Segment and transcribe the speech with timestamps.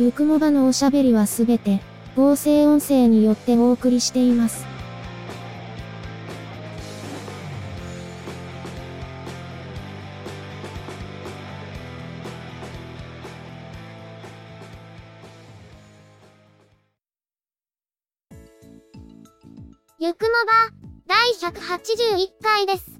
[0.00, 1.82] ゆくもばのおしゃべりはすべて、
[2.16, 4.64] 合成音声によってお送りしています。
[19.98, 20.72] ゆくもば、
[21.06, 22.90] 第181回です。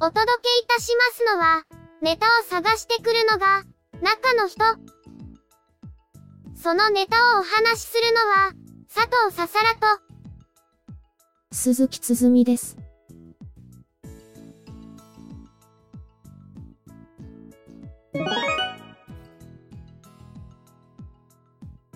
[0.00, 1.62] お届けいたしますのは、
[2.00, 3.64] ネタを探してくるのが、
[4.00, 5.01] 中の人。
[6.62, 8.52] そのネタをお話しするのは、
[8.94, 10.00] 佐藤ささらと、
[11.50, 12.76] 鈴木つづみです。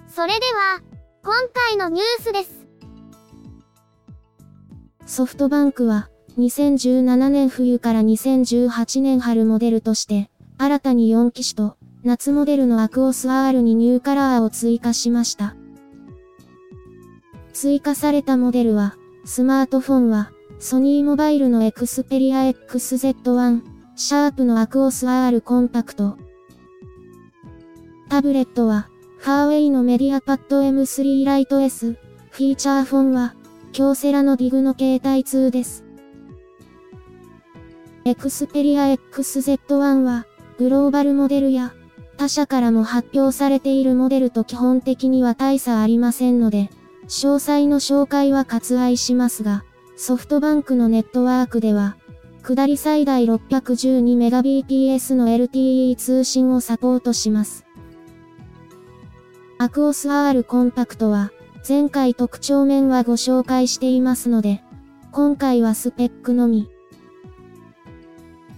[0.09, 0.81] それでは、
[1.23, 2.67] 今回のニュースです。
[5.07, 10.29] ソフトバンクは、2017年冬から2018年春モデルとして、
[10.59, 11.77] 新たに4機種と、
[12.07, 15.57] 夏モデルのアクオス R にニューカラーを追加しました。
[17.53, 23.63] 追加されたモデルは、スマートフォンは、ソニーモバイルのエクスペリア XZ1、
[23.97, 26.17] シャープのアクオス R コンパクト。
[28.09, 31.97] タブレットは、ファーウェイの MediaPad M3 Lite s、
[32.31, 33.35] フィーチャーフォンは、
[33.73, 35.85] 京セラの DIGNO ケータイ2です。
[38.05, 40.25] Xperia XZ1 は、
[40.57, 41.75] グローバルモデルや、
[42.17, 46.71] 他社からも発表されているモデルと基本的には大差ありませんので、
[47.09, 49.65] 詳細の紹介は割愛しますが、
[49.97, 51.97] ソフトバンクのネットワークでは、
[52.43, 57.65] 下り最大 612Mbps の LTE 通信をサポートします。
[59.59, 61.33] アクオス R コンパクトは、
[61.67, 64.63] 前回特徴面はご紹介していますので、
[65.13, 66.69] 今回はスペックのみ。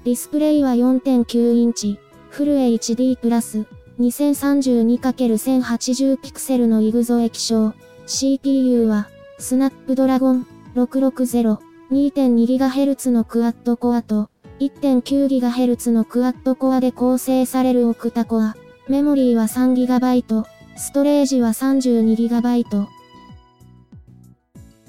[0.04, 1.98] ディスプレイは4.9インチ、
[2.30, 3.66] フル HD プラス、
[3.98, 7.72] 2032×1080 ピクセルのイグゾ液晶。
[8.06, 9.08] CPU は、
[9.38, 11.58] スナップドラゴン660、
[11.90, 14.30] 2.2GHz のクワッドコアと、
[14.60, 18.56] 1.9GHz のクワッドコアで構成されるオクタコア。
[18.88, 20.44] メモリーは 3GB、
[20.76, 22.86] ストレージは 32GB。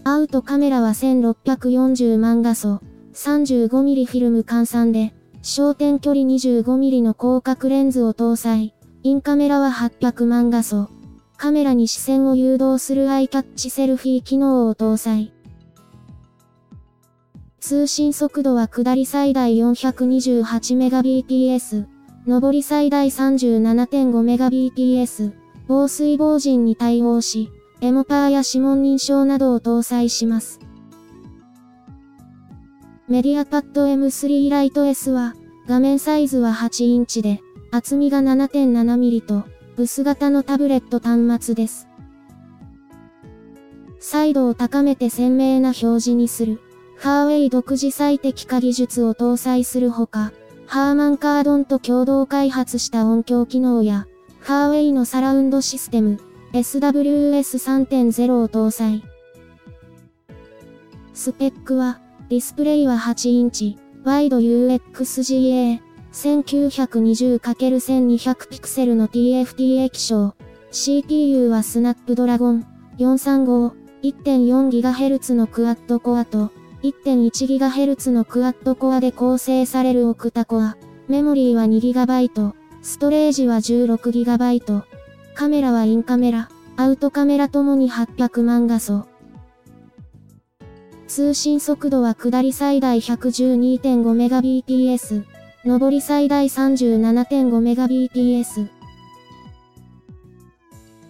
[0.06, 2.82] アウトカメラは1640万画素、
[3.14, 8.76] 35mm フィルム換算で、焦点距離 25mm の広角レンズを搭載。
[9.04, 10.90] インカメラは800万画素。
[11.38, 15.32] カメラに視線を誘導するアイキャッチセルフィー機能を搭載。
[17.62, 21.86] 通信速度は下り最大 428Mbps、
[22.26, 25.32] 上り最大 37.5Mbps、
[25.68, 30.60] 防水防塵に対応し、エモパーや指紋認証などを搭載します。
[33.10, 35.34] メディアパッド M3 ライト S は、
[35.68, 41.88] 画面サイズは8インチで、厚みが 7.7mm と、ブス型のタブレット端末です。
[44.00, 46.62] 彩度を高めて鮮明な表示にする、
[46.98, 50.32] ファーウェイ独自最適化技術を搭載するほか、
[50.68, 54.06] ハーマンカードンと共同開発した音響機能や、
[54.40, 56.20] ファーウェイのサラウンドシステム、
[56.54, 59.04] SWS3.0 を搭載。
[61.16, 65.80] スペックは、ディスプレイは8インチ、ワイド UXGA、
[66.14, 70.36] 1920×1200 ピクセルの TFT 液晶。
[70.70, 72.68] CPU はスナップドラゴン
[73.00, 73.72] 435、
[74.04, 76.52] 1.4GHz のクワッドコアと
[76.84, 80.78] 1.1GHz のクワッドコアで構成されるオクタコア。
[81.08, 82.54] メモリーは 2GB、
[82.84, 84.84] ストレージは 16GB。
[85.34, 89.09] カメラはインカメラ、アウトカメラともに800万画素。
[91.10, 95.24] 通信速度は下り最大 112.5Mbps、
[95.66, 98.68] 上り最大 37.5Mbps。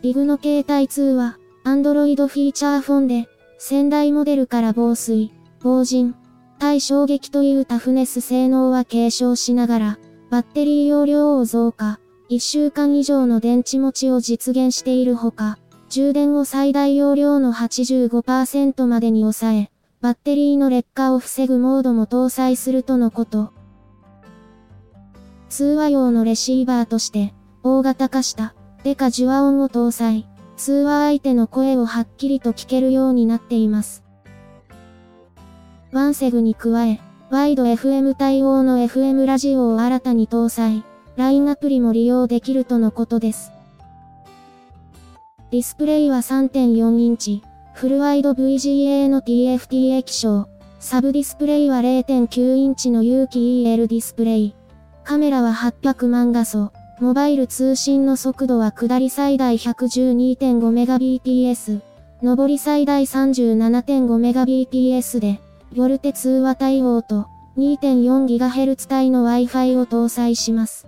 [0.02, 6.16] リグの携帯通は、Android フィーチャーフォンで、先代モデルから防水、防塵、
[6.60, 10.00] 対衝撃というタフネス性能は継承しながら、
[10.30, 12.00] バッテリー容量を増加、
[12.30, 15.58] 1週間以上の電池持ちを実現しているほか、
[15.90, 19.70] 充電を最大容量の85%までに抑え、
[20.02, 23.52] バッテリーの劣化を防ぐモードも搭載するとのこと。
[25.50, 28.56] 通話用のレシーバーとして、大型化した、
[28.86, 30.26] デカ受話音を搭載、
[30.56, 34.06] 通話相手の声をはっきりと聞けるようになっています。
[35.92, 40.86] ワンセグに加え、ワイド FM 対応の FM ラジオを新たに搭載、
[41.18, 43.52] LINE アプリも利用できるとのことです。
[45.52, 47.44] ディスプレイは3.4インチ、
[47.80, 50.50] フルワイド VGA の TFT 液晶、
[50.82, 54.54] サブディスプレイは0.9インチの有機 EL ディスプレイ。
[55.06, 56.74] カメラは800万画素。
[57.00, 61.80] モバイル通信の速度は下り最大 112.5Mbps。
[62.22, 65.40] 上り最大 37.5Mbps で、
[65.74, 67.28] ボルテ通話対応と
[67.58, 70.86] 2.4GHz 帯の Wi-Fi を搭載します。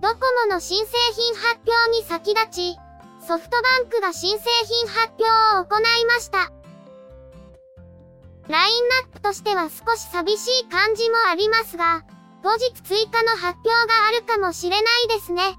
[0.00, 2.78] ドコモの新製品発表に先立ち、
[3.26, 5.24] ソフトバンクが新製品発表
[5.58, 6.50] を行いました。
[8.48, 12.02] ラインナップとしては少し寂しい感じもありますが、
[12.42, 15.56] 後日追加の発表があるかもしれないですね。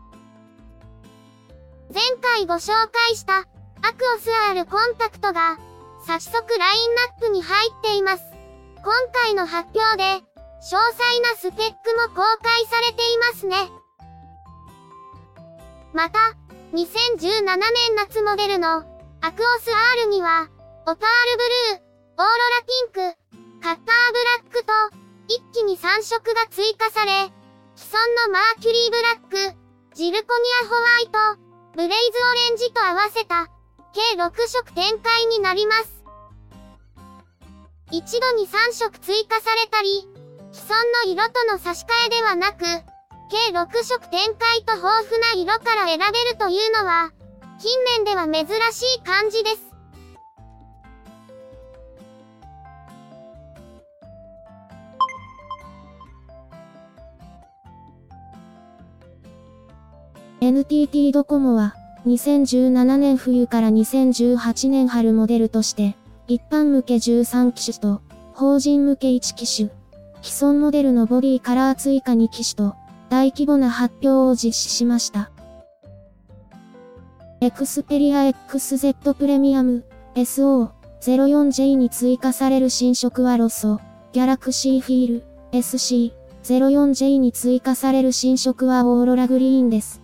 [1.93, 2.73] 前回ご紹
[3.07, 3.43] 介したア
[3.93, 5.57] クオス R コンタクトが
[6.05, 8.23] 早速ラインナップに入っています。
[8.83, 10.21] 今回の発表で詳
[10.61, 13.55] 細なスペックも公開されていますね。
[15.93, 16.19] また、
[16.73, 18.77] 2017年夏モデルの
[19.21, 19.69] アクオス
[20.01, 20.49] R には
[20.85, 21.81] オパールブルー、
[22.17, 24.73] オーロラピンク、カッターブラックと、
[25.27, 27.31] 一気に3色が追加され、
[27.75, 29.55] 既存のマーキュリーブラック、
[29.93, 31.41] ジルコニアホワイト、
[31.75, 33.49] ブレイズオレンジと合わせた、
[33.93, 36.03] 計6色展開になります。
[37.91, 40.09] 一度に3色追加されたり、
[40.51, 40.73] 既存
[41.05, 42.65] の色との差し替えではなく、
[43.33, 47.11] 計6色展開と豊富な色から選べるというのは、
[47.59, 49.73] 近年では珍しい感じです。
[60.39, 61.73] NTT ドコモは、
[62.05, 65.95] 2017年冬から2018年春モデルとして、
[66.27, 68.03] 一般向け13機種と、
[68.35, 69.71] 法人向け1機種、
[70.21, 72.82] 既存モデルのボディカラー追加2機種と、
[73.13, 75.29] 大規模な発表を実施しました。
[77.41, 83.79] エクスペリア XZ プレミアム SO04J に追加される新色はロソ、
[84.13, 90.01] ギャラクシーフィール SC04J に追加される新色はオーロラグリーンです。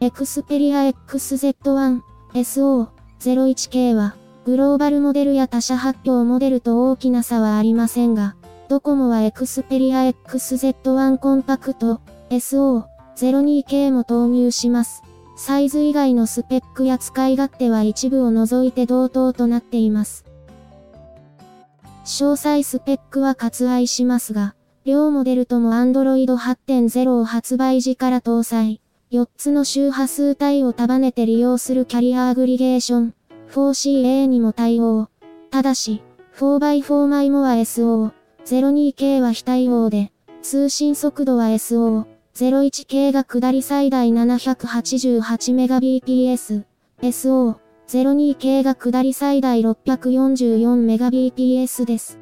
[0.00, 2.00] エクスペリア XZ1
[2.34, 8.34] SO01K は、グローバルモデルや他社発表モデルと大きな差はありませんが、
[8.68, 12.00] ドコモはエクスペリア XZ1 コンパクト
[12.30, 15.02] SO02K も投入します。
[15.36, 20.24] サイズ以外のスペックや使い勝手は一部を除いて同等となっています。
[22.04, 28.80] 詳細スペックは割愛しますが、両モデルとも Android 8.0を発売時から搭載。
[29.10, 33.14] 4つの周波数帯を束ねて利用するキャリアアグリゲーション
[33.50, 35.08] 4CA にも対応。
[35.50, 36.02] ただし、
[36.36, 38.12] 4x4 マイモは SO
[38.44, 40.12] 02K は非対応で、
[40.42, 46.64] 通信速度は SO01K が下り最大 788Mbps、
[47.00, 52.18] SO02K が下り最大 644Mbps です。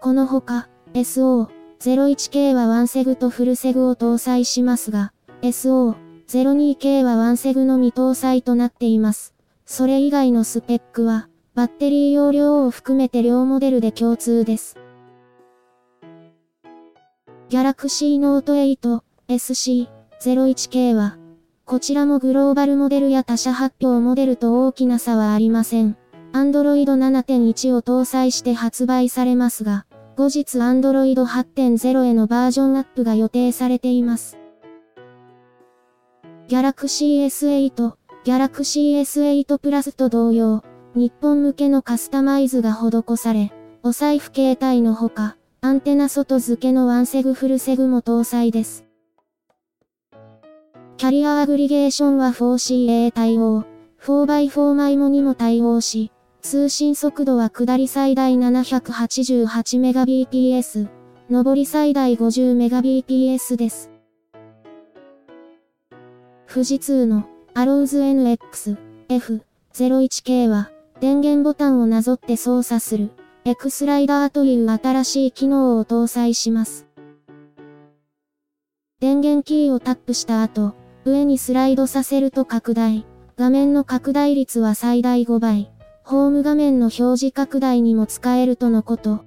[0.00, 1.48] このほか、SO
[1.80, 9.34] 01K はワンセグとフルセグを搭載しますが、SO02K はワンセグのみ搭載となっています。
[9.64, 14.76] それ以外のスペックは、バッテリー容量を含めて両モデルで共通です。
[17.48, 21.16] Galaxy Note 8 SC01K は、
[21.64, 25.96] こちらもグローバルモデルや他社発表モデルと大きな差はありません。
[26.34, 29.86] Android 7.1を搭載して発売されますが、
[30.18, 34.36] 後日 Android 8.0へのバージョンアップが予定されています。
[36.48, 37.94] Galaxy S8、
[38.26, 40.62] Galaxy S8 Plus と同様、
[40.96, 48.86] 日本向けのカスタマイズが施され、お財布携帯のほか、アンテナ外付けのワンセグフルセグも搭載です。
[50.96, 53.66] キャリアアグリゲーションは 4CA 対応、
[54.00, 60.88] 4x4 マイモにも対応し、通信速度は下り最大 788Mbps、
[61.28, 63.90] 上り最大 50Mbps です。
[66.48, 68.78] 富士通のアローズ NX
[69.74, 73.10] F01K は電源ボタンをなぞって操作する
[73.44, 76.86] エクスライダーという新しい機能を搭載します。
[78.98, 80.74] 電源キーをタップした後、
[81.04, 83.04] 上にスライドさせると拡大。
[83.36, 85.70] 画面の拡大率は最大5倍。
[86.02, 89.26] ホーム画面の表示拡大にも使えるとのこと。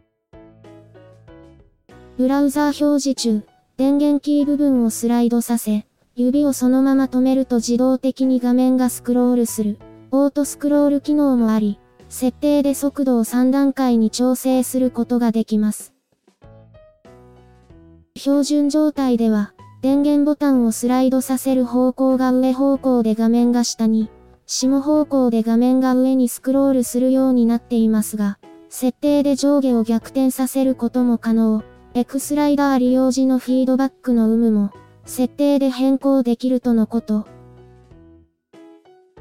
[2.18, 3.44] ブラウザー表示中、
[3.78, 5.86] 電源キー部分をスライドさせ、
[6.16, 9.78] 指をそのまま止めると自動的に画面がスクロールする、
[10.12, 15.94] オートスクロール機能もあり、設定で速度を3段階に調整することができます。
[18.16, 24.10] 標準状態では、電源ボタンをスライドさせる方向が上方向で画面が下に、
[24.46, 31.64] 下方向で画面が上にスクロールするようになっていますが、設定で上下を逆転させることも可能。
[31.94, 34.72] エクスライダー利用時のフィードバックの有無も、
[35.06, 37.26] 設定で変更できるとのこと。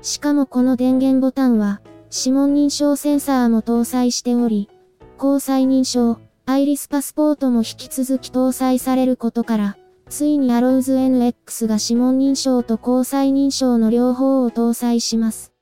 [0.02, 1.80] しかもこの電源ボタンは、
[2.14, 4.68] 指紋認証センサーも搭載しており、
[5.20, 9.76] 交際認証、アイリスパスポートも引き続き搭載されることから、
[10.08, 15.52] ついにアローズ NX が指紋認証と交際認証の両方を搭載します。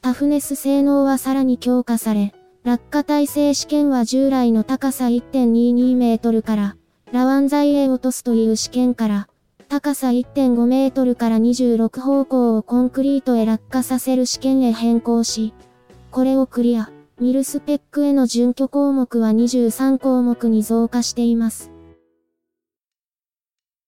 [0.00, 6.76] タフネス性能はさらに強化され、落下耐性試験は従来の高さ1.22メートルから、
[7.12, 9.28] ラワン材へ落とすという試験から、
[9.68, 15.52] 高さ1.5メートルから26方向をコンクリートへ落下させる試験へ変更し、
[16.10, 21.72] これをクリア、ミルスペックへの準拠項目は23項目に増加しています。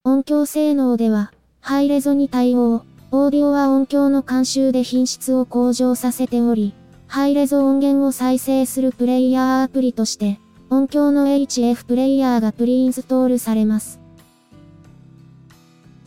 [0.04, 2.82] 音響性能では、ハイレゾに対応、
[3.12, 6.74] オーディオは音響の監修で品質を向上させており、
[7.06, 14.00] ハイレゾ音源を再生するプレイヤーアプリとして、音響の HF プレイヤーがプリインストールされます。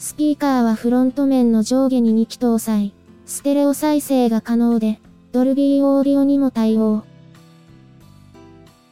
[0.02, 2.92] スピーカーはフロント面の上下に2機搭載、
[3.28, 5.00] ステレオ再生が可能で、
[5.32, 7.04] ドルビーオーディオにも対応。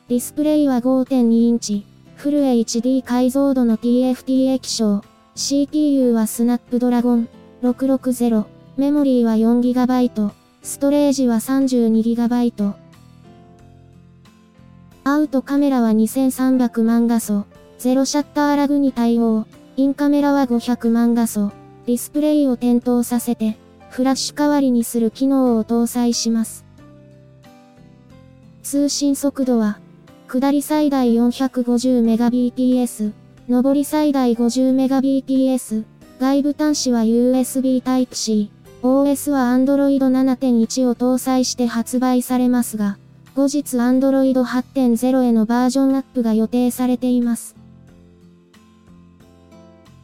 [0.08, 1.84] ディスプレイは5.2インチ、
[2.16, 5.02] フル HD 解像度の TFT 液晶。
[5.34, 7.28] CPU はスナップドラゴン
[7.64, 8.46] 660。
[8.78, 10.30] メモリーは 4GB。
[10.62, 12.74] ストレージは 32GB。
[15.06, 17.46] アウトカメラは2300万画素。
[17.80, 19.48] ゼロシャッターラグに対応。
[19.80, 21.54] インカメラは500万画素。
[21.86, 23.56] ディスプレイを点灯させて、
[23.90, 26.66] フラッシュ代わりにする機能を搭載します。
[28.62, 29.80] 通信速度は、
[30.28, 33.14] 下り最大 450Mbps、
[33.48, 35.86] 上り最大 50Mbps、
[36.20, 38.52] 外部端子は USB Type-C、
[38.84, 42.98] OS は Android 7.1を搭載して発売されますが、
[43.34, 47.59] 後日 Android 8.0へのバージョンアップが予定されています。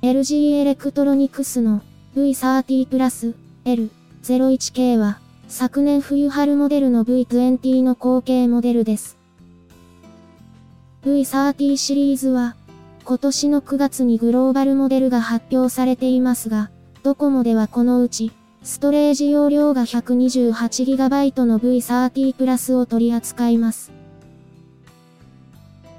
[0.05, 1.81] LG エレクトロニクスの
[2.15, 3.33] V30 Plus
[3.65, 9.17] L01K は昨年冬春モデルの V20 の後継モデルです。
[11.05, 12.55] V30 シリーズは、
[13.03, 16.69] 今年の9月にグローバルモデルが発表されていますが、
[17.01, 18.31] ドコモではこのうち、
[18.61, 23.91] ストレージ容量が 128GB の V30 プラスを取り扱います。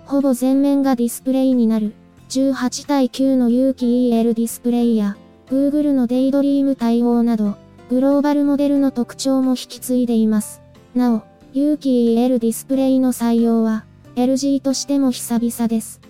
[0.04, 1.92] ほぼ全面がディスプレイになる、
[2.28, 5.16] 18対9の有機 EL ディスプレイや、
[5.48, 7.54] Google のデイドリーム対応など、
[7.88, 10.60] グローバルモデルの特徴も引き継いでいます。
[10.94, 13.84] なお、有機 EL ディスプレイの採用は、
[14.16, 16.00] LG としても久々です。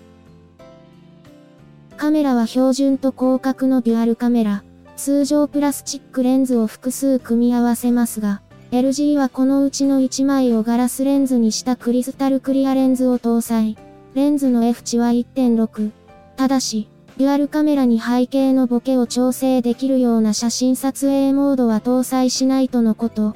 [1.97, 4.63] カメラは標準と広角のデュアルカメラ、
[4.95, 13.77] 通常プラスチックレンズを複数組み合わせますが、LG はこのうちの1枚をガラスレンズにしたクリスタルクリアレンズを搭載。
[14.15, 15.91] レンズの F 値は1.6。
[16.37, 23.35] ただし、デュアルカメラに背景のボケを調整できるような写真撮影モードは搭載しないとのこと。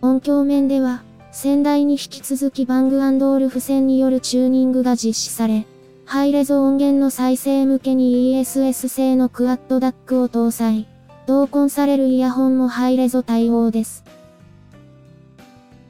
[0.00, 5.66] 音響面では、先代に引き続きバングオルフ線によるチューニングが実施され、
[6.04, 10.86] ハイレゾ音源の再生向けに ESS 製のクワッドダックを搭載。
[11.26, 14.04] 同梱されるイヤホンもハイレゾ対応です。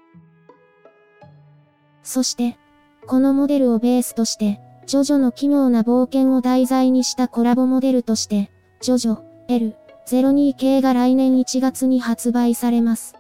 [2.02, 2.57] そして、
[3.07, 13.14] このモデルをベースとして、ジョジョの奇妙な冒険を題材にしたコラボモデルとして、ジョジョ L02 系が来年1月に発売されます。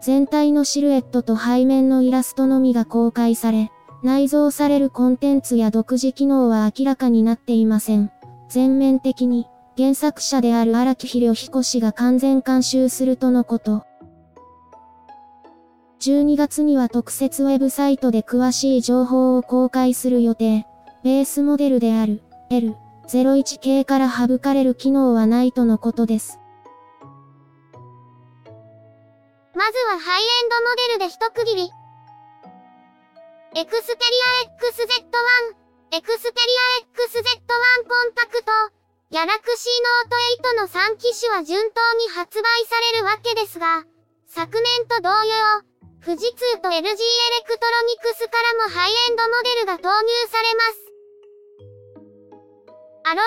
[0.00, 3.70] 全体のシルエットと背面のイラストのみが公開され、
[4.02, 8.10] 内蔵されるコンテンツや独自機能は明らかになっていません。
[8.48, 9.46] 全面的に、
[9.78, 13.84] 原作者である荒木博彦氏が完全監修するとのこと。
[16.00, 20.66] 12月には特設ウェブサイトで詳しい情報を公開する予定。
[21.02, 26.40] ベースモデルである L01 系から省かれる機能はないとのことです。
[29.54, 31.70] まずはハイエンドモデルで一区切り。
[33.54, 34.06] エクスペリ
[34.42, 38.52] ア XZ1、エクスペリア XZ1 コンパクト、
[39.10, 39.72] ギャラクシー
[40.52, 43.84] ノート8の3機種は順当に発売されるわけですが、
[44.26, 45.62] 昨年と同様、
[46.06, 46.94] 富士通と LG エレ
[47.42, 50.86] クトロニクスからもハイエンドモデルが投入されます。
[53.10, 53.22] アロ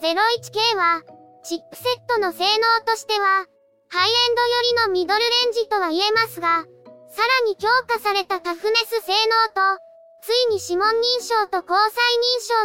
[0.00, 1.04] ズ NX-F01K は、
[1.44, 3.44] チップセットの性能としては、
[3.92, 6.64] ハイエンドよりのミドルレンジとは言えますが、
[7.12, 9.60] さらに強化されたタフネス性能と、
[10.24, 11.92] ついに指紋認証と交際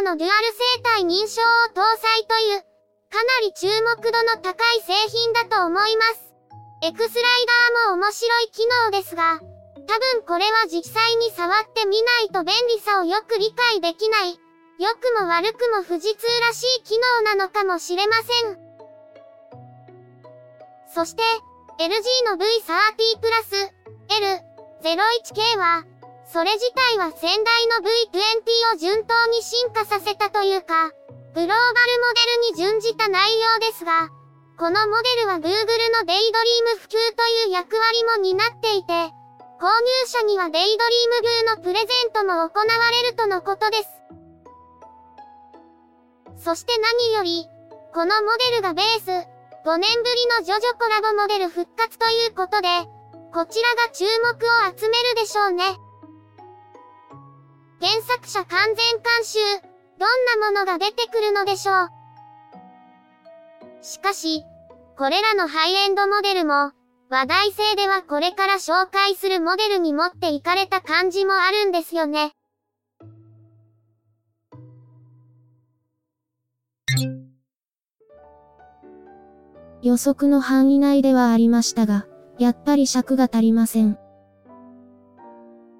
[0.00, 2.64] のデュアル生体認証を搭載という、
[3.12, 6.23] かなり注目度の高い製品だと思います。
[6.84, 7.46] エクスライ
[7.88, 14.36] ダーも面白い機能ですが、多分これは実際に触ってみないと便利さをよく理解できない、
[14.78, 18.58] 良くも悪くも富士通らしい機能なのかもしれません。
[20.92, 21.22] そして、
[21.80, 21.88] LG
[22.28, 23.72] の V30 プラス
[24.84, 25.84] L01K は、
[26.26, 30.90] それ自体は先代の V20 を順当に進化させたというか、
[31.32, 31.56] グローバルモ
[32.52, 34.10] デルに準じた内容ですが、
[34.56, 38.92] このモデルは Google のデイドリーム普及という役割も担っていて、
[39.58, 41.18] 購入者にはデイドリーム
[41.54, 42.66] ブーのプレゼントも行わ
[43.02, 43.88] れるとのことです。
[46.44, 47.46] そして何より、
[47.92, 49.10] このモデルがベース、
[49.66, 52.68] 5年ぶりのジョジョコラボモデル復活ということで、
[53.32, 55.64] こちらが注目を集めるでしょうね。
[57.80, 59.38] 原作者完全監修、
[59.98, 62.03] どんなものが出てくるのでしょう？
[63.84, 64.42] しかし、
[64.96, 66.72] これらのハイエンドモデルも、
[67.10, 72.32] 話題性ではこれから紹介するモデルに持っていかれた感じもあるんですよね。
[79.82, 82.06] 予測の範囲内ではありましたが、
[82.38, 83.98] やっぱり尺が足りません。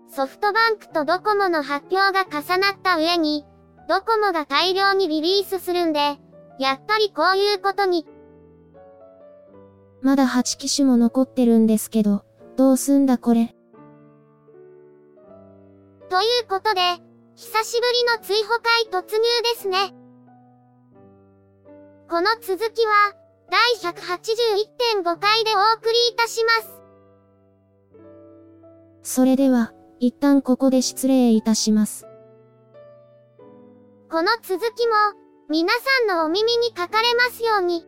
[0.09, 3.47] ソフトバンクとドコモの発表が重なった上に、
[3.88, 6.19] ドコモが大量にリリースするんで、
[6.59, 8.07] やっぱりこういうことに。
[10.03, 12.25] まだ8機種も残ってるんですけど、
[12.57, 13.55] どうすんだこれ。
[16.09, 16.81] ということで、
[17.35, 19.19] 久しぶりの追放会突入
[19.55, 19.95] ですね。
[22.09, 23.14] この続きは、
[23.51, 26.81] 第181.5回でお送りいたします。
[29.03, 32.07] それでは、一旦ここで失礼いたします。
[34.11, 37.85] この続きも、皆さんのお耳にかかれますように。